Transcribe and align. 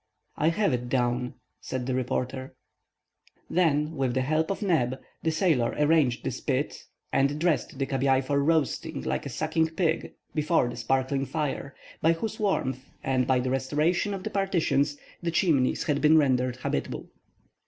"I 0.35 0.47
have 0.49 0.73
it 0.73 0.89
down," 0.89 1.35
said 1.59 1.85
the 1.85 1.93
reporter. 1.93 2.55
Then, 3.51 3.95
with 3.95 4.15
the 4.15 4.21
help 4.23 4.49
of 4.49 4.63
Neb, 4.63 4.99
the 5.21 5.29
sailor 5.29 5.75
arranged 5.77 6.23
the 6.23 6.31
spit, 6.31 6.85
and 7.13 7.39
dressed 7.39 7.77
the 7.77 7.85
cabiai 7.85 8.23
for 8.23 8.43
roasting, 8.43 9.03
like 9.03 9.27
a 9.27 9.29
suckling 9.29 9.69
pig, 9.69 10.13
before 10.33 10.67
the 10.69 10.75
sparkling 10.75 11.27
fire, 11.27 11.75
by 12.01 12.13
whose 12.13 12.39
warmth, 12.39 12.83
and 13.03 13.27
by 13.27 13.39
the 13.39 13.51
restoration 13.51 14.15
of 14.15 14.23
the 14.23 14.31
partitions, 14.31 14.97
the 15.21 15.29
Chimneys 15.29 15.83
had 15.83 16.01
been 16.01 16.17
rendered 16.17 16.55
habitable. 16.55 17.05